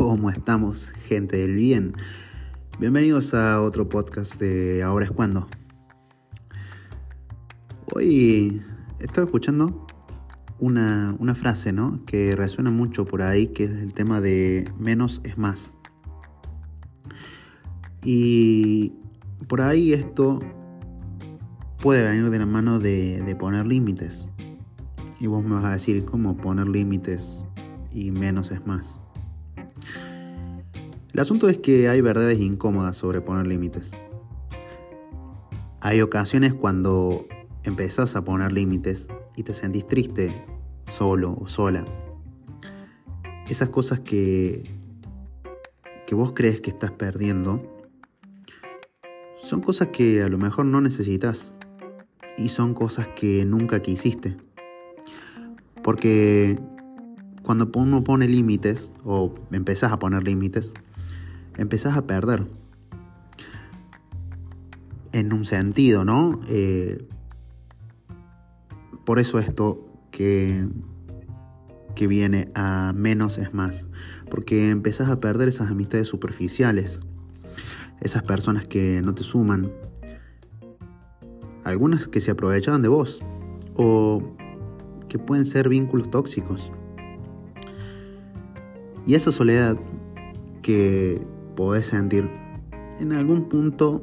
[0.00, 1.92] ¿Cómo estamos, gente del bien?
[2.78, 5.46] Bienvenidos a otro podcast de Ahora es cuando.
[7.92, 8.62] Hoy
[8.98, 9.86] estoy escuchando
[10.58, 12.02] una, una frase, ¿no?
[12.06, 15.74] Que resuena mucho por ahí, que es el tema de menos es más.
[18.02, 18.94] Y
[19.48, 20.40] por ahí esto
[21.82, 24.30] puede venir de la mano de, de poner límites.
[25.20, 27.44] Y vos me vas a decir cómo poner límites
[27.92, 28.99] y menos es más.
[31.12, 33.90] El asunto es que hay verdades incómodas sobre poner límites.
[35.80, 37.26] Hay ocasiones cuando
[37.64, 40.44] empezás a poner límites y te sentís triste,
[40.90, 41.84] solo o sola.
[43.48, 44.62] Esas cosas que,
[46.06, 47.60] que vos crees que estás perdiendo
[49.42, 51.50] son cosas que a lo mejor no necesitas
[52.38, 54.36] y son cosas que nunca quisiste.
[55.82, 56.58] Porque
[57.50, 60.72] cuando uno pone límites o empezás a poner límites,
[61.58, 62.46] empezás a perder.
[65.10, 66.38] En un sentido, ¿no?
[66.48, 67.04] Eh,
[69.04, 70.64] por eso esto que,
[71.96, 73.88] que viene a menos es más.
[74.30, 77.00] Porque empezás a perder esas amistades superficiales.
[78.00, 79.72] Esas personas que no te suman.
[81.64, 83.18] Algunas que se aprovechaban de vos.
[83.74, 84.36] O
[85.08, 86.70] que pueden ser vínculos tóxicos.
[89.06, 89.76] Y esa soledad
[90.62, 91.20] que
[91.56, 92.28] podés sentir
[93.00, 94.02] en algún punto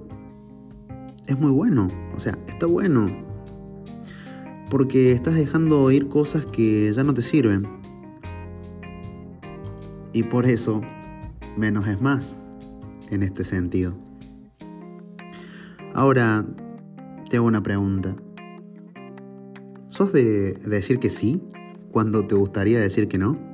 [1.27, 1.87] es muy bueno.
[2.15, 3.07] O sea, está bueno.
[4.69, 7.63] Porque estás dejando oír cosas que ya no te sirven.
[10.13, 10.81] Y por eso,
[11.57, 12.37] menos es más
[13.11, 13.93] en este sentido.
[15.93, 16.45] Ahora,
[17.29, 18.15] te hago una pregunta.
[19.89, 21.41] ¿Sos de decir que sí
[21.91, 23.46] cuando te gustaría decir que no?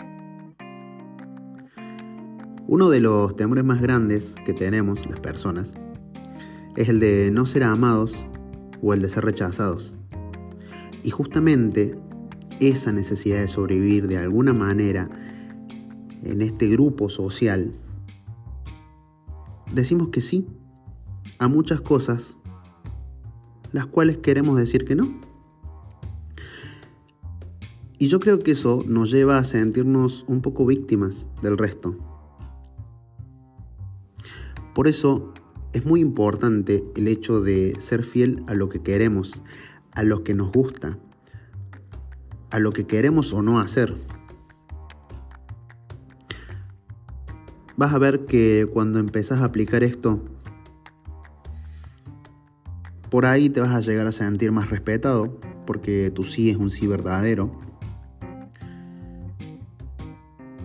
[2.67, 5.73] Uno de los temores más grandes que tenemos las personas
[6.77, 8.15] es el de no ser amados
[8.81, 9.95] o el de ser rechazados.
[11.03, 11.97] Y justamente
[12.61, 15.09] esa necesidad de sobrevivir de alguna manera
[16.23, 17.73] en este grupo social,
[19.73, 20.47] decimos que sí
[21.39, 22.37] a muchas cosas
[23.73, 25.13] las cuales queremos decir que no.
[27.99, 32.12] Y yo creo que eso nos lleva a sentirnos un poco víctimas del resto.
[34.73, 35.33] Por eso
[35.73, 39.41] es muy importante el hecho de ser fiel a lo que queremos,
[39.91, 40.97] a lo que nos gusta,
[42.49, 43.95] a lo que queremos o no hacer.
[47.75, 50.21] Vas a ver que cuando empezás a aplicar esto,
[53.09, 56.71] por ahí te vas a llegar a sentir más respetado, porque tu sí es un
[56.71, 57.59] sí verdadero.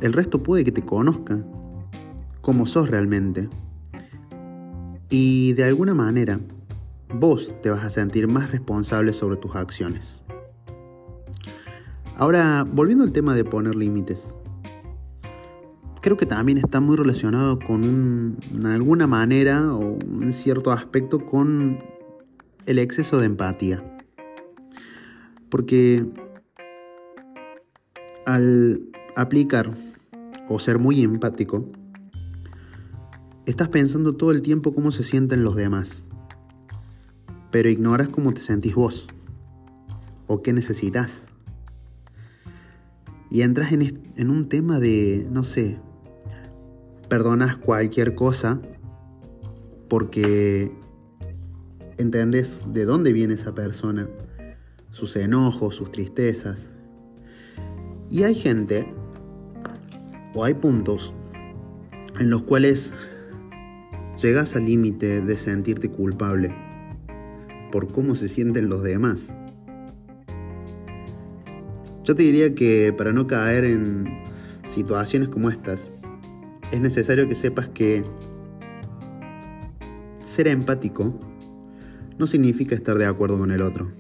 [0.01, 1.43] El resto puede que te conozca
[2.41, 3.49] como sos realmente.
[5.11, 6.39] Y de alguna manera,
[7.15, 10.23] vos te vas a sentir más responsable sobre tus acciones.
[12.17, 14.35] Ahora, volviendo al tema de poner límites.
[16.03, 21.79] Creo que también está muy relacionado con un, alguna manera o un cierto aspecto con
[22.67, 23.83] el exceso de empatía.
[25.49, 26.05] Porque
[28.27, 28.83] al
[29.17, 29.71] aplicar
[30.49, 31.71] o ser muy empático,
[33.49, 36.05] Estás pensando todo el tiempo cómo se sienten los demás,
[37.51, 39.07] pero ignoras cómo te sentís vos
[40.27, 41.25] o qué necesitas.
[43.31, 45.79] Y entras en, un tema de, no sé,
[47.09, 48.61] perdonas cualquier cosa
[49.89, 50.71] porque
[51.97, 54.11] entendés de dónde viene esa persona,
[54.91, 56.69] sus enojos, sus tristezas.
[58.11, 58.93] Y hay gente,
[60.35, 61.15] o hay puntos,
[62.19, 62.93] en los cuales
[64.21, 66.53] llegas al límite de sentirte culpable
[67.71, 69.33] por cómo se sienten los demás.
[72.03, 74.09] Yo te diría que para no caer en
[74.75, 75.91] situaciones como estas,
[76.73, 78.03] es necesario que sepas que
[80.25, 81.19] ser empático
[82.19, 83.93] no significa estar de acuerdo con el otro,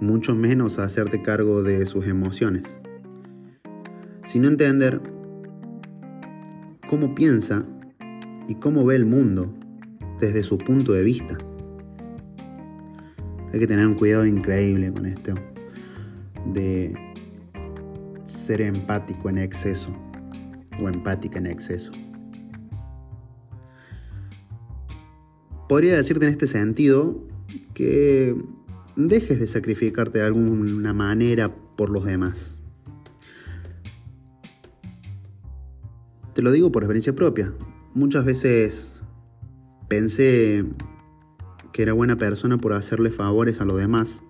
[0.00, 2.64] mucho menos hacerte cargo de sus emociones,
[4.24, 5.00] sino entender
[6.88, 7.64] cómo piensa
[8.48, 9.54] y cómo ve el mundo
[10.20, 11.38] desde su punto de vista.
[13.52, 15.34] Hay que tener un cuidado increíble con esto
[16.52, 16.94] de
[18.24, 19.90] ser empático en exceso
[20.82, 21.92] o empática en exceso.
[25.68, 27.22] Podría decirte en este sentido
[27.74, 28.34] que
[28.96, 32.58] dejes de sacrificarte de alguna manera por los demás.
[36.38, 37.52] te lo digo por experiencia propia.
[37.94, 39.00] Muchas veces
[39.88, 40.64] pensé
[41.72, 44.22] que era buena persona por hacerle favores a los demás,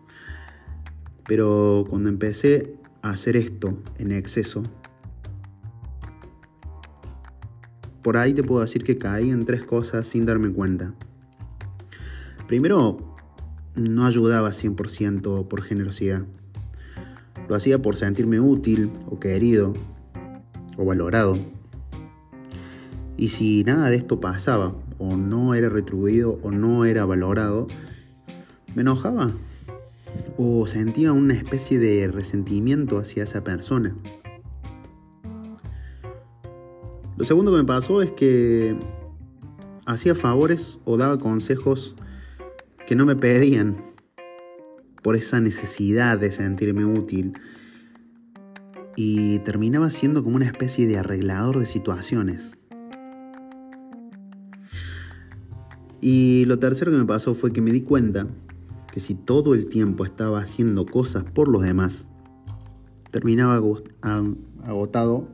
[1.26, 4.62] pero cuando empecé a hacer esto en exceso,
[8.02, 10.94] por ahí te puedo decir que caí en tres cosas sin darme cuenta.
[12.46, 13.16] Primero,
[13.74, 16.24] no ayudaba 100% por generosidad.
[17.48, 19.74] Lo hacía por sentirme útil o querido
[20.76, 21.57] o valorado.
[23.18, 27.66] Y si nada de esto pasaba, o no era retribuido, o no era valorado,
[28.76, 29.32] me enojaba.
[30.36, 33.96] O sentía una especie de resentimiento hacia esa persona.
[37.16, 38.76] Lo segundo que me pasó es que
[39.84, 41.96] hacía favores o daba consejos
[42.86, 43.82] que no me pedían
[45.02, 47.32] por esa necesidad de sentirme útil
[48.94, 52.57] y terminaba siendo como una especie de arreglador de situaciones.
[56.00, 58.26] Y lo tercero que me pasó fue que me di cuenta
[58.92, 62.06] que si todo el tiempo estaba haciendo cosas por los demás,
[63.10, 63.60] terminaba
[64.62, 65.28] agotado,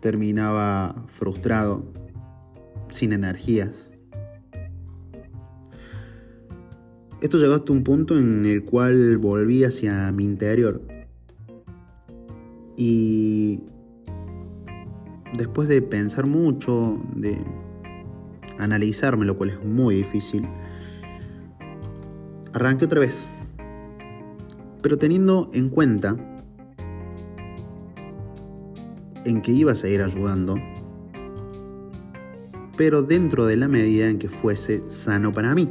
[0.00, 1.84] terminaba frustrado,
[2.90, 3.90] sin energías
[7.20, 10.80] Esto llegó hasta un punto en el cual volví hacia mi interior.
[12.78, 13.60] Y
[15.36, 17.36] después de pensar mucho, de
[18.62, 20.46] analizarme, lo cual es muy difícil,
[22.52, 23.30] arranqué otra vez.
[24.82, 26.16] Pero teniendo en cuenta
[29.24, 30.56] en que iba a seguir ayudando,
[32.76, 35.68] pero dentro de la medida en que fuese sano para mí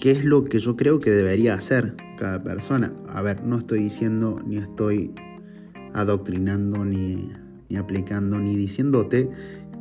[0.00, 2.92] qué es lo que yo creo que debería hacer cada persona.
[3.08, 5.12] A ver, no estoy diciendo ni estoy
[5.92, 7.30] adoctrinando ni,
[7.78, 9.30] aplicando ni diciéndote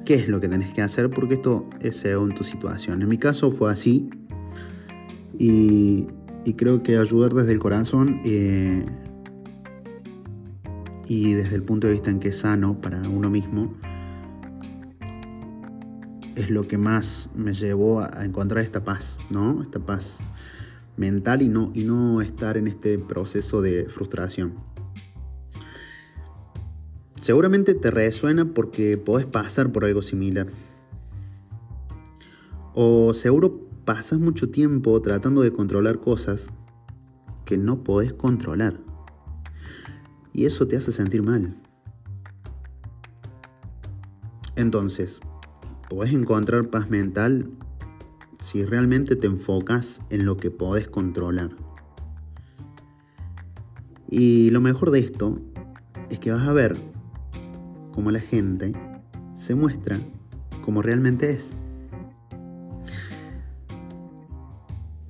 [0.05, 3.01] qué es lo que tenés que hacer porque esto es según tu situación.
[3.01, 4.09] En mi caso fue así
[5.37, 6.07] y,
[6.57, 8.83] creo que ayudar desde el corazón eh,
[11.07, 13.75] y desde el punto de vista en que es sano para uno mismo
[16.35, 19.61] es lo que más me llevó a encontrar esta paz, ¿no?
[19.61, 20.17] Esta paz
[20.97, 24.53] mental y no, y no estar en este proceso de frustración.
[27.19, 30.47] Seguramente te resuena porque podés pasar por algo similar.
[32.73, 36.49] O seguro pasas mucho tiempo tratando de controlar cosas
[37.45, 38.79] que no podés controlar.
[40.33, 41.57] Y eso te hace sentir mal.
[44.55, 45.19] Entonces,
[45.89, 47.49] podés encontrar paz mental
[48.39, 51.49] si realmente te enfocas en lo que podés controlar.
[54.09, 55.39] Y lo mejor de esto
[56.09, 56.98] es que vas a ver
[57.99, 58.71] cómo la gente
[59.35, 59.99] se muestra
[60.63, 61.51] como realmente es.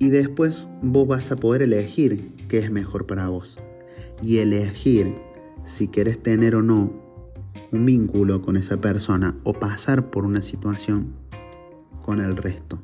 [0.00, 3.58] Y después vos vas a poder elegir qué es mejor para vos.
[4.24, 5.14] Y elegir
[5.66, 6.92] si querés tener o no
[7.70, 11.14] un vínculo con esa persona o pasar por una situación
[12.04, 12.82] con el resto.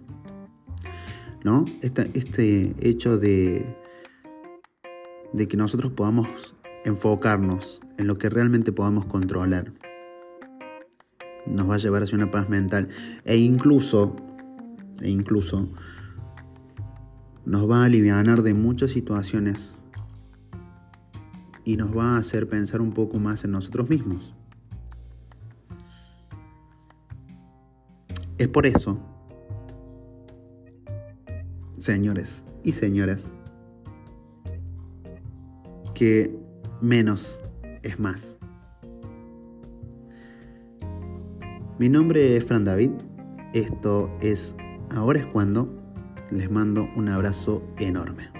[1.43, 1.65] ¿No?
[1.83, 3.67] Este, este hecho de,
[5.33, 9.73] de que nosotros podamos enfocarnos en lo que realmente podamos controlar
[11.47, 12.89] nos va a llevar hacia una paz mental
[13.25, 14.17] e incluso
[15.01, 15.69] e incluso
[17.45, 19.75] nos va a aliviar de muchas situaciones
[21.65, 24.35] y nos va a hacer pensar un poco más en nosotros mismos.
[28.39, 28.99] Es por eso,
[31.79, 33.25] señores y señoras,
[35.95, 36.39] que
[36.81, 37.41] menos
[37.83, 38.37] es más.
[41.79, 42.93] Mi nombre es Fran David,
[43.53, 44.57] esto es
[44.89, 45.69] Ahora es cuando,
[46.31, 48.36] les mando un abrazo enorme.